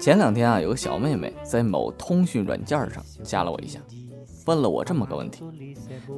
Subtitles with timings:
[0.00, 3.78] 前两天啊，有个小妹妹在某通讯软件上加了我一下，
[4.46, 5.44] 问了我这么个问题：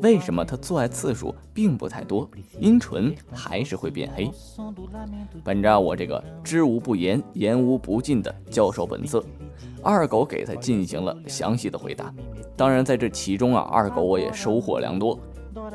[0.00, 4.30] 为什么她做爱次数并不太多，阴唇还是会变黑？
[5.42, 9.22] 本着我这个知无不言，言无不尽的教授本色，
[9.82, 12.14] 二狗给她进行了详细的回答。
[12.56, 15.18] 当然，在这其中啊，二狗我也收获良多。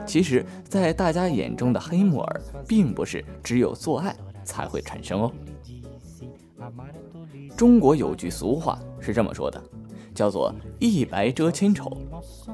[0.06, 4.16] 其实，在大家眼中的黑木耳，并不是只有做爱
[4.46, 5.32] 才会产生哦。
[7.58, 9.60] 中国有句俗话是这么说的，
[10.14, 11.98] 叫做“一白遮千丑”，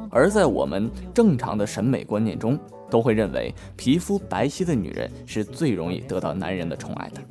[0.10, 2.58] 而在我们正常的审美观念中，
[2.90, 7.22] 都会认为皮肤白皙的女人是最容易得到男人的宠爱的。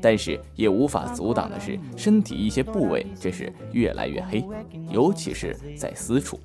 [0.00, 4.44] 但是也无法阻挡的是，身体一些部位却是越来越黑，
[4.88, 6.38] 尤其是在私处。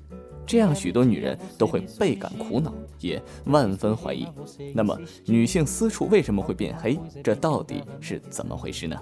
[0.44, 4.26] 这样许多女人都会倍感苦恼，也万分怀疑。
[4.74, 6.98] 那么，女性私处为什么会变黑？
[7.22, 8.96] 这到底是怎么回事呢？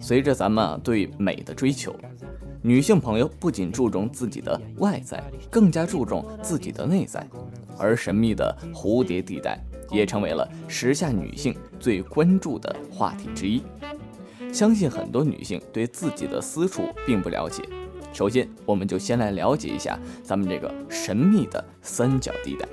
[0.00, 1.94] 随着咱们对美的追求，
[2.62, 7.26] 女性朋友不仅注重自己的外在，更加注重自己的内在。
[7.78, 9.58] 而神秘的蝴蝶地带
[9.90, 13.62] 也成为了时下女性最关注的话题之一。
[14.52, 17.62] 相信很多女性对自己的私处并不了解。
[18.12, 22.68] 首先，我们就先来了解一下咱们这个神秘的三角地带。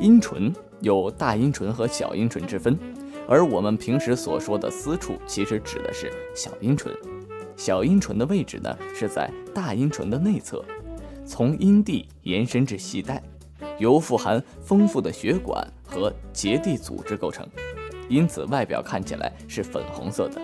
[0.00, 2.76] 阴唇有大阴唇和小阴唇之分，
[3.28, 6.90] 而我们平时所说的私处，其实指的是小阴唇。
[7.56, 10.64] 小阴唇的位置呢，是在大阴唇的内侧，
[11.26, 13.22] 从阴蒂延伸至系带，
[13.78, 17.46] 由富含丰富的血管和结缔组织构成，
[18.08, 20.40] 因此外表看起来是粉红色的。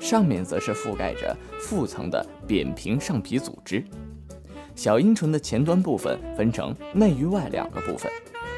[0.00, 3.84] 上面则是覆盖着腹层的扁平上皮组织。
[4.74, 8.10] 小阴唇的前端部分分成内与外两个部分，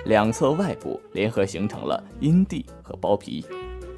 [0.07, 3.45] 两侧外部联合形成了阴蒂和包皮，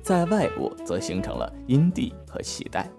[0.03, 2.91] 在外部则形成了阴蒂和脐带。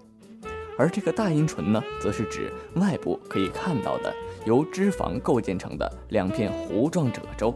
[0.78, 4.12] 而这个大阴唇呢，则是指外部可以看到的
[4.46, 7.54] 由脂肪构建成的两片弧状褶皱。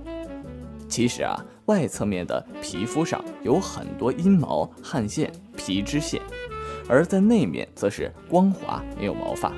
[0.88, 1.34] 其实啊，
[1.66, 6.20] 外侧面的皮肤上有很多阴毛、汗腺、皮脂腺。
[6.88, 9.52] 而在内面则是光滑，没有毛发，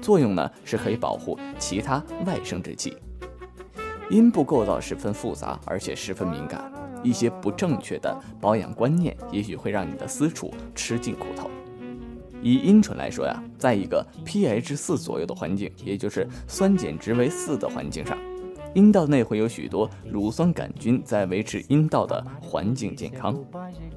[0.00, 2.96] 作用呢是可以保护其他外生殖器。
[4.08, 6.70] 阴部构造十分复杂，而且十分敏感，
[7.02, 11.50] 一些不正确的保养观念，也许会让你的私处吃尽苦头。
[12.40, 18.16] 以阴唇来说呀，在一个 pH 四左右的环境，也就是酸碱值为四的环境上。
[18.74, 23.34] 阴道内会有许多乳酸杆菌在维持阴道的环境健康。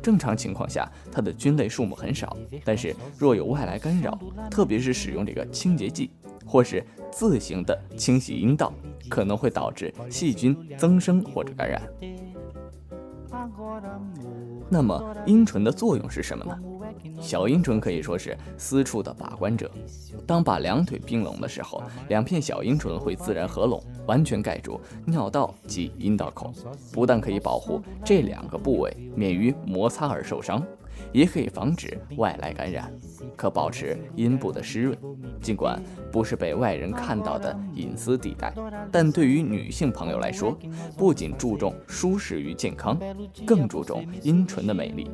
[0.02, 2.36] 正常情况下，它的菌类数目很少。
[2.64, 4.18] 但是若有外来干扰，
[4.50, 6.09] 特别是使用这个清洁剂
[6.49, 8.73] 或是自行的清洗阴道，
[9.07, 11.81] 可能会导致细菌增生或者感染。
[14.67, 16.57] 那么阴唇的作用是什么呢？
[17.21, 19.69] 小阴唇可以说是私处的把关者。
[20.25, 26.51] 当把两腿并拢的时候，两片小阴唇会自然合拢，完全盖住尿道及阴道口，
[26.91, 30.63] 不但可以保护这两个部位免于摩擦而受伤。
[31.11, 32.91] 也可以防止外来感染，
[33.35, 34.97] 可保持阴部的湿润。
[35.41, 38.53] 尽管不是被外人看到的隐私地带，
[38.91, 40.57] 但对于女性朋友来说，
[40.97, 42.99] 不仅注重舒适与健康，
[43.45, 45.09] 更注重阴唇的美丽。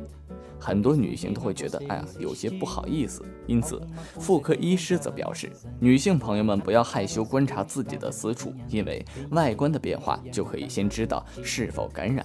[0.58, 3.24] 很多女性都会觉得，哎呀，有些不好意思。
[3.46, 3.80] 因此，
[4.18, 12.24] 妇科医师则表示，女性朋友们不要害羞观察自己的私处，因为外观的变化就可以先知道是否感染。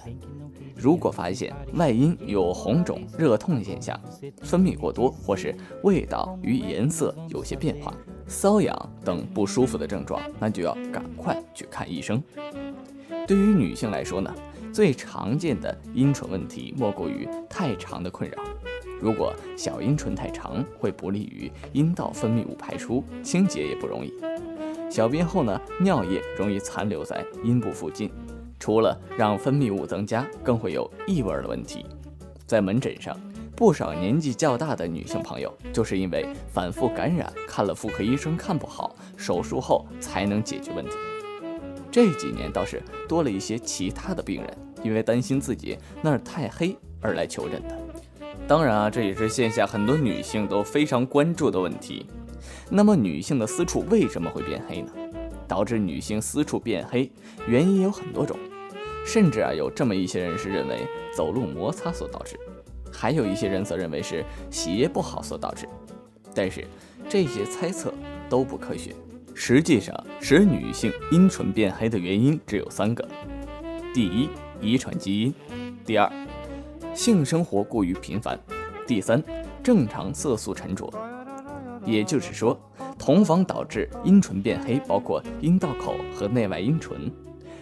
[0.74, 3.98] 如果发现外阴有红肿、热痛现象，
[4.42, 5.54] 分泌过多，或是
[5.84, 7.94] 味道与颜色有些变化、
[8.28, 12.20] 瘙痒等不舒服的症状，那就要赶快去看医生。
[13.28, 14.34] 对于女性来说呢，
[14.72, 18.42] 最常见的阴唇问题莫过于太长的困扰。
[19.00, 24.14] 如果小阴唇太长，会不利于阴道分泌物排出，清洁也不容易。
[24.88, 28.10] 小便后呢，尿液容易残留在阴部附近。
[28.58, 31.84] 除了让分泌物增加，更会有异味的问题。
[32.46, 33.18] 在门诊上，
[33.56, 40.92] 不少年纪较大的女性朋友就是因为反复感染，看了妇科医生看不好，手术后才能解决问题。
[41.92, 47.78] 这几年倒是多了一些其他的病人，因为担心自己那儿太黑而来求诊的。
[48.48, 52.06] 当然啊，这也是线下很多女性都非常关注的问题。
[52.70, 54.90] 那么，女性的私处为什么会变黑呢？
[55.46, 57.12] 导致女性私处变黑，
[57.46, 58.38] 原因有很多种。
[59.04, 62.38] 甚至啊，有这么一些人是认为走路摩擦所导致，
[62.90, 65.68] 还有一些人则认为是鞋不好所导致。
[66.34, 66.64] 但是
[67.06, 67.92] 这些猜测
[68.30, 68.94] 都不科学。
[69.34, 73.06] 实际上，使女性阴唇变黑的原因只有三个：
[73.92, 74.28] 第一，
[74.60, 75.32] 遗传基因；
[75.84, 76.10] 第二，
[76.94, 78.36] 性生活过于频繁；
[78.86, 79.22] 第三，
[79.62, 80.92] 正常色素沉着，
[81.84, 82.58] 也就是说，
[82.98, 87.10] 同房导致阴唇变黑，包括阴道口和内外阴唇。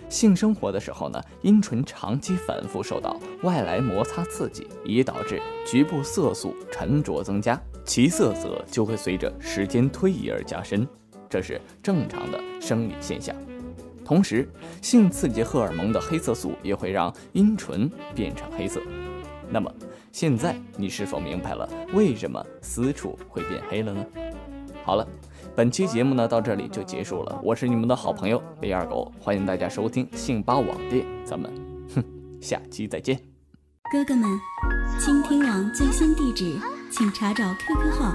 [0.08, 10.84] 性生活的时候呢，阴唇长期反复受到外来摩擦刺激，以导致局部色素沉着增加，其色泽就会随着时间推移而加深，
[11.30, 13.34] 这是正常的生理现象。
[14.04, 14.46] 同时，
[14.82, 18.82] 性刺激荷尔蒙的黑色素也会让阴唇变成黑色。
[19.48, 19.72] 那么，
[20.12, 24.04] 现在你是否明白了为什么私处会变黑了呢？
[24.84, 25.06] 好了。
[25.56, 31.52] 本期节目呢到这里就结束了，我是你们的好朋友李二狗，欢迎大家收听信八网店，咱们
[31.92, 32.02] 哼
[32.40, 33.16] 下期再见。
[33.92, 34.30] 哥哥们，
[34.98, 36.56] 倾听网最新地址，
[36.90, 38.14] 请查找 QQ 号